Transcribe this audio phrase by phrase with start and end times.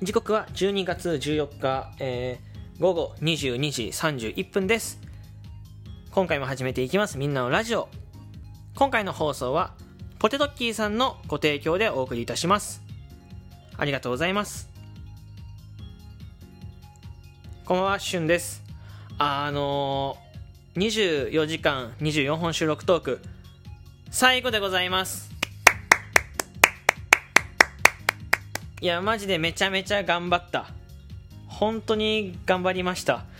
[0.00, 5.00] 時刻は12月14日、えー、午後22時31分です。
[6.12, 7.18] 今回も始めていきます。
[7.18, 7.88] みんなのラジオ。
[8.76, 9.74] 今回の放送は
[10.20, 12.80] ポテトッキーさんのご提供でお送りいたします。
[13.76, 14.68] ありがとうございます。
[17.64, 18.62] こんばんはしゅんです。
[19.18, 23.20] あのー、24時間24本収録トーク
[24.12, 25.37] 最後でございます。
[28.80, 30.66] いやマジでめちゃめちゃ頑張った
[31.46, 33.24] 本当に頑張りました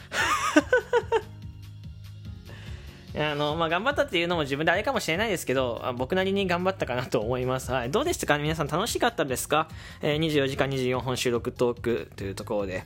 [3.17, 7.73] あの、まあ、頑張ったっていうのも自分であれかもしれないですけど、僕なりに頑張ったかなと思います。
[7.73, 7.91] はい。
[7.91, 8.39] どうでしたか？
[8.39, 9.69] 皆さん楽しかったですか？
[10.03, 12.85] えー、24時間24本収録トークというところで。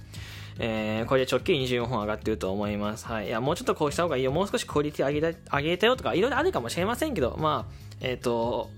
[0.59, 3.07] えー、これで直近24本上がってると思います。
[3.07, 3.27] はい。
[3.27, 4.33] いや、もうちょっとこうした方がいいよ。
[4.33, 8.71] もう少しクオリティ上げた、上げたよとか、いろいろあるかもしれませんけど、まあ、えっ、ー、と、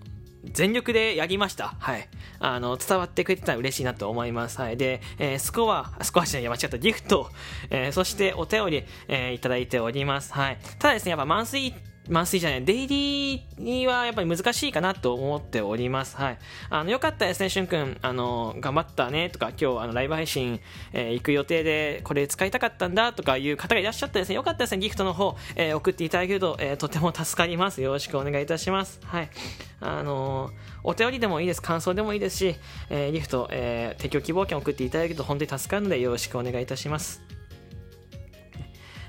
[0.52, 1.74] 全力でやりました。
[1.78, 2.08] はい。
[2.38, 4.60] あの、伝わってくれてたら嬉しいなと思います。
[4.60, 4.76] はい。
[4.76, 7.30] で、えー、スコア、スコアじゃない、間違った、ギフト、
[7.70, 10.32] えー、そしてお便り、えー、いただいております。
[10.32, 10.58] はい。
[10.78, 11.74] ただですね、やっぱ満水
[12.08, 16.16] 満水じゃない、デイリーはやっぱり難しいかなと思っております。
[16.16, 16.38] はい。
[16.68, 17.96] あの、よかったですね、しゅんくん。
[18.02, 20.60] あの、頑張ったねとか、今日、あの、ライブ配信、
[20.92, 27.80] えー、行く予定で、これ使いたかったんだとかいう方がいらっしゃってですね、よかったですね、ギフトの方、えー、送っていただけると、えー、とても助かります。
[27.80, 29.00] よろしくお願いいたします。
[29.04, 29.30] はい。
[29.80, 30.50] あの
[30.82, 31.60] お便りでもいいです。
[31.60, 32.56] 感想でもいいですし、
[32.88, 37.33] えギフト、え提供希望券送っていただけると本当に助かるので、よろしくお願いいたします。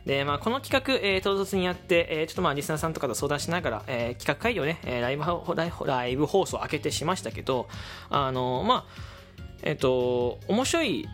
[0.06, 5.24] で、まあ、この企画、えー、唐突にやって、えー、ちょっとまあ、リスナーさんとかと相談しながら、えー、企画会議をね、えー、ライブ
[5.56, 7.68] ライライブ放送を開けてしましたけど、
[8.10, 8.86] あのまあ、
[9.64, 11.08] えっ、と、面白い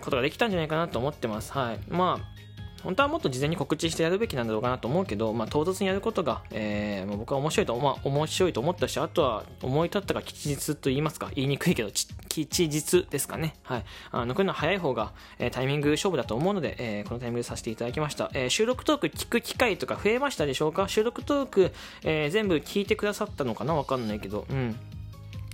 [0.00, 1.52] ことができたんじゃないかなと思ってます。
[1.52, 1.78] はい。
[1.88, 2.37] まあ、
[2.82, 13.54] 本当はもっと事前に告知してやるべきなんだろうかなと思うけど、まあ、唐突にやることが、えー、僕は面白いと、まあ、面白いと思ったし、あとは思い立ったが吉日と言いますか、言いにくいけど、吉日ですかね。
[13.62, 13.84] はい。
[14.10, 18.30] あの、こういうのは早い方が、えー、タイミング勝負だと思うので、えー、このタイミングでさせていただきました。
[18.34, 20.88] えー、収録トーク聞く機会とか増えましたでしょうか？
[20.88, 21.72] 収録トーク、
[22.04, 23.74] えー、全部聞いてくださったのかな？
[23.74, 24.76] わかんないけど、うん。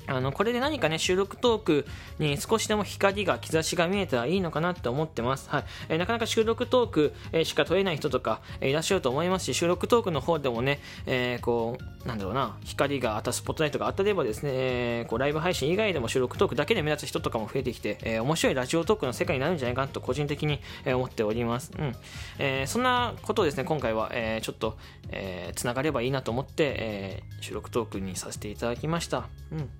[0.07, 1.87] あのこれで何かね収録トーク
[2.19, 5.65] に少しでも光が兆しが見えたらいいのかなって思ってます、はい。
[5.89, 21.95] えー、なかなか収録トーク、え、しか撮れない人とか、え、いらっしゃると思いますし収録トークの方でもね、え、こうなんだろうな光が当たスポットライトが当たればですね、え、こうライブ配信以外でも収録トークだけで目立つ人とかも増えてきて、え、面白いラジオトークの世界になるんじゃないかなと個人的に、思っております、うん。
[22.39, 24.77] え、そんなことをですね今回は、え、ちょっと、
[25.11, 29.29] えー、がればいいなと思って、え、収録トークにさせていただきました。
[29.53, 29.71] うん。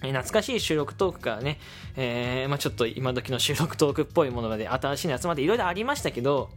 [0.00, 1.58] 懐かしい収録トークからね、
[1.96, 6.50] えー、まあ、ちょっと今時の収録トークっぽいものまで、新しいの集まっていろいろありましたけど、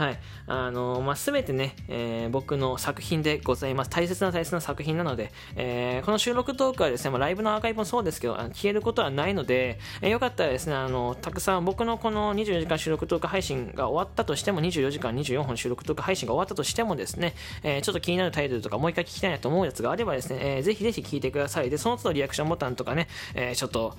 [0.00, 0.18] はい。
[0.46, 3.90] あのまあ、すべてね、えー、僕の作品でございます。
[3.90, 21.68] 大切な大切な作品なので、えー、この収録トークはですね、まあ、ライブのアーカイブもそうですけど、あの消えることはないので、えー、よかったらですね、あの、たくさん僕のこの24時間収録トーク配信が終わったとしても、24時間24本収録トーク配信が終わったとしてもですね、えー、ちょっと気になるタイトルとかもう一回聞きたいなと思うやつがあればですね、えー、ぜひぜひ聞いてください。
[21.68, 23.98] で、その都度リアクションボタンとかね、えー、ちょっと、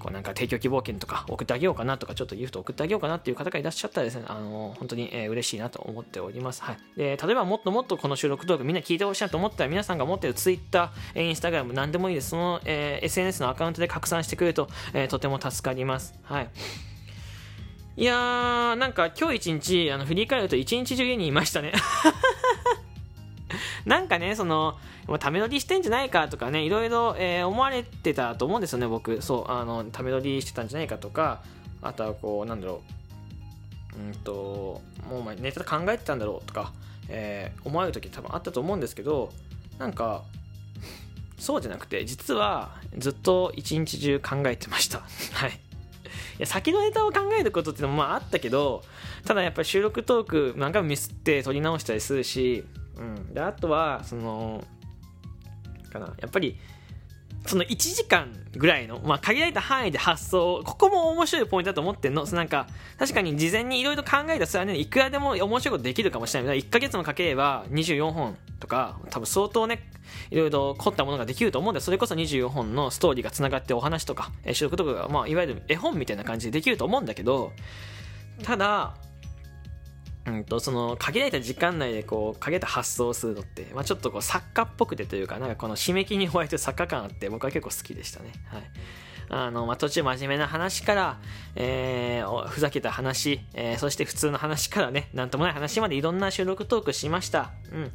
[0.00, 6.62] こうなんか提供希望券とか送ってあげようかなとか、ちょっとギフト送ってあげようかなっていう方がいらっしゃったらですね、あの、本当に、えー、嬉しいなと思っております。
[6.62, 6.78] はい。
[6.96, 12.30] で、例えばもっともっとこの収録動画みんな聞いてほしいなと思ったら、皆さんが持ってる Twitter、Instagram、何でもいいです。
[12.30, 16.14] その、えー、SNS のアカウントで拡散してくれると、えー、とても助かります。
[16.22, 16.48] はい。
[17.96, 21.72] いやー、なんか今日一日、あの、振り返ると一日中家にいましたね。
[23.84, 24.78] なんかね、その、
[25.18, 29.22] ため撮りしてんじゃないかとかね、いろいろ、えー、思われてたと思うんですよね、僕。
[29.22, 31.42] そう、あの、ため撮りしてたんじゃないかとか、
[31.82, 32.82] あとはこう、なんだろ
[33.96, 36.72] う、うんと、もうお前ネタ考えてたんだろうとか、
[37.08, 39.32] えー、思われる時多分あったと思うんですけど、
[39.78, 40.24] なんか、
[41.38, 45.00] そうじゃなくて、実はずっと一日中考えてました。
[45.32, 45.52] はい。
[45.52, 48.82] いや先のネタを考えることっていうのもまああったけど、
[49.24, 52.64] ただやっぱり収録トーク何回もミスって撮り直したりするし、
[53.00, 54.62] うん、であとはその
[55.92, 56.56] かなやっぱり
[57.46, 62.24] その1時間ぐらいの、まあ、限られた範囲で発想、ここも面白いポイントだと思ってんの。
[62.24, 62.66] なんか、
[62.98, 66.60] 確かに事前にいろいろ考えたらそれはね、いくらでも面白いことできるかもしれない。
[66.60, 69.80] 1ヶ月もかければ24本とか、多分相当ね、
[70.30, 77.52] いろいろ凝ったものができると思うんで、それこそ24本のストーリーが繋がってお話とか、収録とかが、まあ、いわゆる絵本みたいな感じでできると思うんだけど、
[78.42, 78.94] ただ、
[80.30, 88.32] うんと、その限られた時間内でこう限られた発想をするのって、まあ、ちょっとこう作家っぽくてというかなんかこの締め切りにホワイト作家感あって僕は結構好きでしたね。
[88.46, 88.62] はい
[89.30, 91.18] あの、まあ、途中真面目な話から、
[91.54, 97.52] えーふざけた話、えーそして普通の話からね、なんともない話までいろんな収録トークしました。
[97.72, 97.92] うん。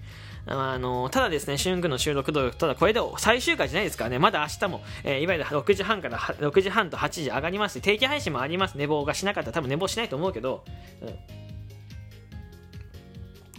[0.48, 8.78] あの、ただですね、春君の収録トーク、ただこれで最終回じゃないですからね、まだ明日も、えーいわゆる6時半から6時半と8時上がります定期配信もあります。
[8.78, 10.64] 寝坊がしなかったら多分寝坊しないと思うけど、
[11.02, 11.45] うん。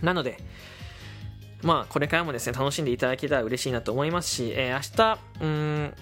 [0.06, 0.38] なので、
[1.62, 5.94] まあ、これからもですね、楽しんでいただけたら嬉しいなと思いますし、えー明日、うん、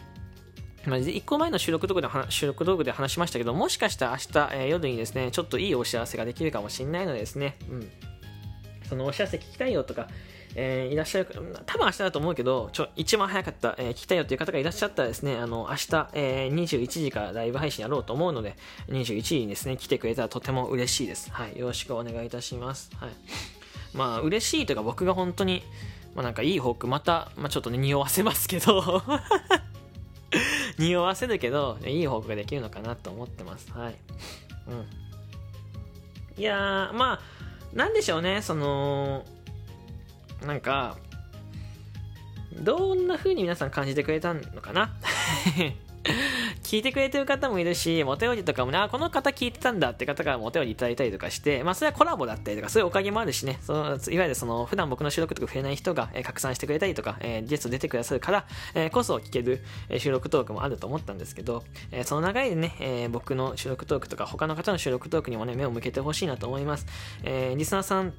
[0.87, 7.91] まあ、1個前の収録道具で収録道具で話しましたけど、もしかしたら明日、えー夜にですね、ちょっといいお知らせができるかもしれないのでですね、うん。
[8.87, 10.09] そのお知らせ聞きたいよとか、
[10.55, 11.27] えーいらっしゃる、
[11.65, 18.57] 多分明日だと思うけど、ちょ、一番早かった、えー聞きたいよという方がいらっしゃったらですね、あの、明日、えー21時からライブ配信やろうと思うので、
[18.89, 21.31] 21時にですね、来てくれたらとても嬉しいです。
[21.31, 21.59] はい。
[21.59, 22.91] よろしくお願いいたします。
[22.97, 23.11] はい。
[23.95, 25.63] まあ、嬉しいというか、僕が本当に、
[26.15, 29.03] まあなんかいいフォーク、また、まあちょっとね、匂わせますけど、
[30.79, 33.71] 匂わせるけど、いいフォークができるのかなと思ってます。
[33.73, 33.95] はい。
[34.69, 36.41] うん。
[36.41, 37.21] いやー、まあ、
[37.73, 39.25] なんでしょうね、その、
[40.45, 40.97] なんか、
[42.61, 44.95] どんな風に皆さん感じてくれたのかな
[46.65, 66.87] 聞いてくれてる方もいるし、モテおじとかもね、あ、この方聞いてたんだって方からモテおじいただいたりとかして、まあ、それはコラボだったりとか、そういうおかげもあるしね、そのいわゆるその、普段僕の収録とか触れない人が、え拡散してくれたりとか、えーゲスト出てくださるから、えーこそ聞ける、え収録トークもあると思ったんですけど、えーその流れでね、え僕の収録トークとか、他の方の収録トークにもね、目を向けてほしいなと思います。
[67.25, 68.15] えーリスナーさん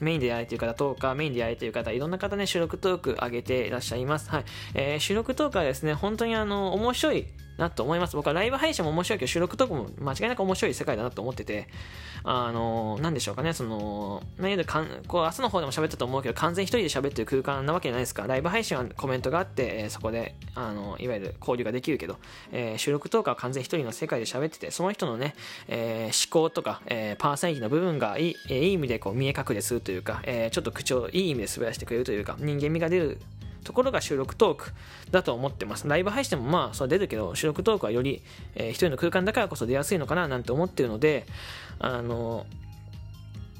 [0.00, 4.28] メインでやられてる方とか、メインでやられてる方、いろんな方ね、収録トーク上げていらっしゃいます。
[4.30, 4.44] はい。
[4.74, 7.26] えー収録トークはですね、本当にあの、面白い
[7.56, 8.16] なと思います。
[8.16, 11.68] 僕はライブ配信も面白いけど、収録トークも間違いなく面白い世界だなと思ってて、
[12.24, 18.26] あの、なんでしょうかね、その、まあ、いわゆるかんこう明日の方でも喋ったと思うけど、完全一人で喋ってる空間なわけじゃないですか。
[18.26, 22.16] ライブ配信はコメントがあって、えーそこで、あの、いわゆる交流ができるけど、
[22.50, 25.34] えー収録トークは完全一人の世界で喋ってて、その人のね、
[25.68, 33.20] えー思考とか、えーパーソナリティの部分がいい,、えーいい意味でこう見え隠れするというか、えーちょっと口調、いい意味で滑らせてくれるというか、人間味が出る
[33.64, 34.72] ところが収録トーク
[35.10, 35.88] だと思ってます。
[35.88, 38.22] ライブ配信もまあ、そう出るけど、収録トークはより、
[38.54, 41.26] えー一人の空間だからこそ出やすいのかななんて思ってるので、
[41.78, 42.46] あの、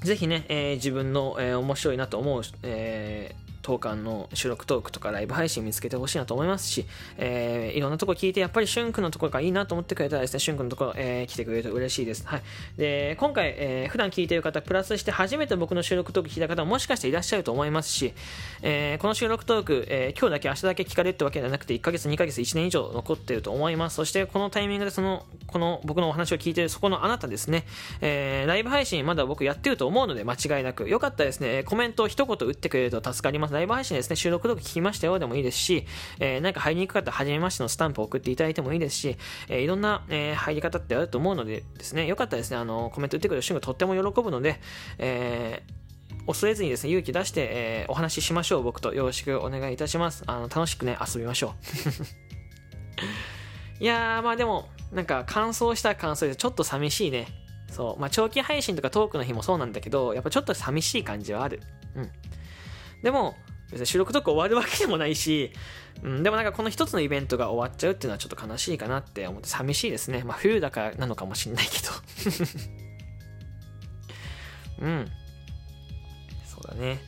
[0.01, 6.85] ぜひね、えー自分の、えー面白いなと思う、えー当館の収録トークとかライブ配信見つけてほしいなと思いますし、
[7.17, 12.27] えーいろんなとこ聞いて、やっぱりしゅんくんのところがいいなと思ってくれたらですね、しゅんくんのところ、えー来てくれると嬉しいです。
[12.27, 12.43] はい。
[12.77, 18.13] で、今回、えー普段聞いている方、プラスして初めて僕の収録トーク聞いた方ももしかしていらっしゃると思いますし、
[18.61, 23.95] えーこの収録トーク、えー今日だけ明日だけ聞かれるってわけではなくて、1ヶ月、2ヶ月、1年以上残っていると思います。
[23.95, 27.65] そして、このタイミングでその、この僕のお話を聞いているそこのあなたですね、
[28.01, 30.87] えーライブ配信まだ僕やってると思うので、間違いなく。
[30.87, 33.54] よかったらですね、コメントを一言打ってくれると助かります。
[33.55, 35.85] ライブ配信ですね、収録トーク聞きましたよでもいいですし、
[36.19, 39.17] えーなんか入りにくかったら初めましてのスタンプを送っていただいてもいいですし、
[39.49, 44.59] えーいろんな、えー入り方ってあると思うのでですね、よかったらですね、あの、コメント打ってくれる瞬間とっても喜ぶので、
[44.97, 45.63] え
[46.27, 48.63] 恐れずにですね、勇気出して、えお話ししましょう。
[48.63, 50.23] 僕とよろしくお願いいたします。
[50.25, 51.53] あの、楽しくね、遊びましょ
[53.79, 53.83] う。
[53.83, 57.27] いやー、まあでも、なんか、乾燥した乾燥でちょっと寂しいね。
[57.69, 57.99] そう。
[57.99, 61.61] まあ、長期配信とかトークの日もそうなんだけど、やっぱちょっと寂しい感じはある。
[61.95, 62.11] うん。
[63.03, 63.35] でも、
[63.71, 65.51] 別に収録とか終わるわけでもないし、
[66.03, 70.23] うん、でもなんかこの一つのイベントが終わっちゃうっていうのはちょっと悲しいかなって思って寂しいですね。
[70.23, 71.91] まあ、冬だからなのかもしんないけど。
[74.85, 75.11] うん。
[76.45, 76.99] そうだね。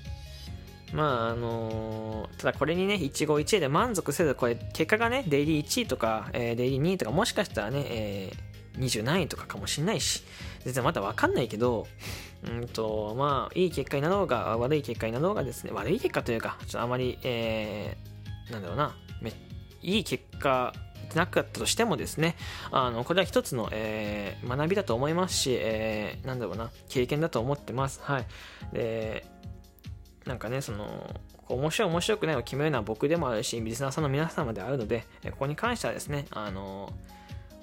[0.94, 10.24] まああのーただこれにね、一期一会で満足せず、これ、結果がね、デイリー1位とか、えーデイリー2位とか、もしかしたらね、えー、20何位とかかもしんないし、
[10.64, 11.88] 全然まだわかんないけど、
[12.48, 19.34] うんと、まあ、いい結果になろうが、悪い結果になろうがですね、悪い結果というか、ちょっとあまり、えー、なんだろうな、め
[19.82, 20.74] いい結果
[21.16, 22.36] なかったとしてもですね、
[22.72, 28.02] あの、これは一つの、えー学びだと思いますし、えーなんだろうな、経験だと思ってます。
[28.04, 28.26] はい。
[28.74, 29.26] で、
[30.26, 31.16] なんかね、その、
[31.50, 36.92] 面白い面白くないを決めるのは僕でもあるし、リスナーさんの皆様であるので、ここに関してはですね、あの、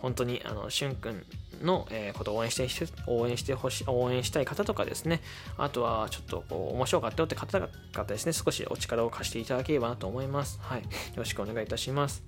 [0.04, 1.24] 本当に、あの、しゅんくん
[1.62, 2.68] の、えことを応援して、
[3.06, 5.22] 応援してほしい、応援したい方とかですね、
[5.56, 7.70] あとはちょっとこう面白かったよって方々
[8.06, 10.58] ですね、少しお力を貸していただければなと思います。
[10.60, 10.82] はい。
[10.82, 12.22] よろしくお願いいたします。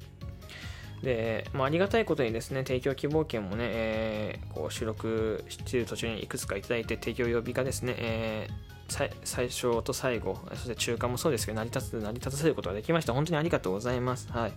[1.02, 13.12] で、まあ、ありがたいことにですね、提供希望券もね、えーこう収録している途中にいくつかいただいて、提供曜日がですね、えー最最初と最後、そして中間もそうですけど、成り立つ、成り立たせることができました。
[13.12, 14.30] 本当にありがとうございます。
[14.30, 14.52] はい。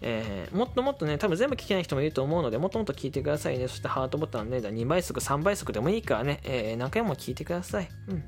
[0.00, 3.68] えーもっともっとね、多分全部聞けない人もいると思うので、もっともっと聞いてくださいね。
[3.68, 7.88] そしてハートボタンね、2倍速、3倍速でもいいからね、えー何回も聞いてください。
[8.08, 8.24] うん。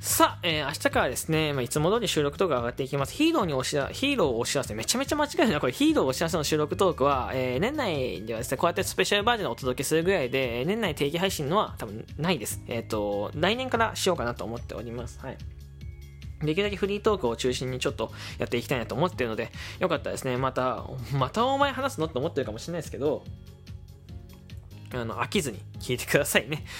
[0.00, 3.12] さあ、えー、明日からですね、まあ、いつも通り収録トークが上がっていきます。
[3.12, 12.62] ヒーローにお知らヒーローをお知らせ、めちゃめちゃ間違いない、これ、ヒーローをお知らせの収録トークは、えー、年内ではですね、こうやってスペシャルバージョンをお届けするぐらいで、年内定期配信のは多分ないです。
[12.68, 15.18] えっ、ー、と、来年からしようかなと思っております。
[15.20, 15.36] はい。
[16.40, 20.36] できるだけフリートークを中心にちょっとやっていきたいなと思ってるので、よかったですね。
[20.36, 22.06] また、またお前話すの？
[22.06, 23.24] って思ってるかもしれないですけど、
[24.92, 26.64] あの、飽きずに聞いてくださいね。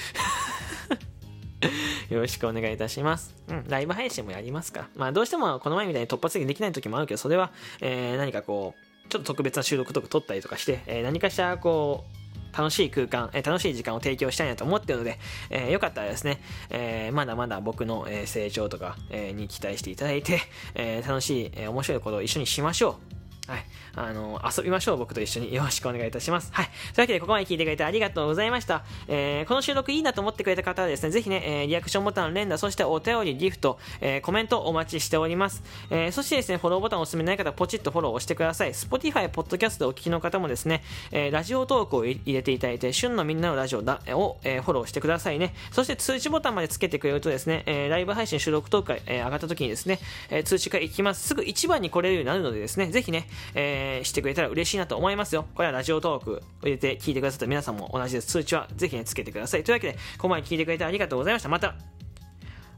[2.09, 3.35] よろしくお願いいたします。
[3.49, 4.89] うん、ライブ配信もやりますから。
[4.97, 12.18] まあ、どうしてもこの前みたいに突発的にできない時もあるけど、それは、えー、何かこう、ちょっと特別な収録とか撮ったりとかして、えー、何かしらこう、
[12.59, 20.41] 楽しい空間、えー、楽しい時間を提供したいなと思ってるので、えー、よかったらですね、えー、まだまだ僕の、成長とか、に期待していただいて、
[20.75, 23.18] え楽しい、え面白いことを一緒にしましょう。
[23.49, 23.65] はい。
[23.95, 25.55] あの、遊びましょう、僕と一緒に。
[25.55, 26.53] よろしくお願いいたします。
[26.53, 26.67] はい。
[26.67, 28.85] というわけで、ここまで聞いてくれてありがとうございました。
[29.09, 35.63] えー、この収録いいなと思ってくれた方はですね、ぜひね、えー、リアクションボタン、連打、そしてお便り、ギフト、えー、コメントお待ちしております。
[35.89, 38.75] えー、そしてですね、フォローボタンを押すめない方、ポチッとフォローを押してください。
[38.75, 45.55] Spotify、Podcast でお聞きの方もですね、えー、ラジオトークを入れていただいて、旬のみんなのラジオだを、えー、フォローしてくださいね。
[45.73, 51.27] そして通知ボタンまでつけてくれるとですね、えー、ライブ配信収録トークが、えー、上がった時にですね、えー、通知が行きます。
[51.27, 55.47] すぐ一番に来れるようになるのでですね、ぜひね、えー、してくれたら嬉しいなと思いますよ。
[55.55, 58.29] これはラジオトーク入れて聞いてくださった皆さんも同じです。
[58.29, 59.65] 通知はぜひね、つけてください。
[59.65, 61.49] というわけで、ここまで聞いてくれてありがとうございました。
[61.49, 61.75] また、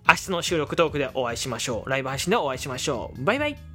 [0.08, 1.90] 明日の収録トークでお会いしましょう。
[1.90, 3.24] ライブ配信でお会いしましょう。
[3.24, 3.69] バイバイ